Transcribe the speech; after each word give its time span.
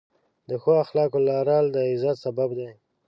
د 0.49 0.51
ښو 0.61 0.71
اخلاقو 0.83 1.19
لرل، 1.27 1.65
د 1.71 1.77
عزت 1.91 2.17
سبب 2.25 2.49
دی. 2.57 2.69